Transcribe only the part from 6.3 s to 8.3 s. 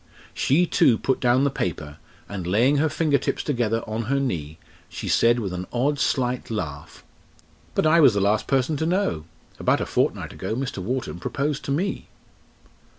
laugh: "But I was the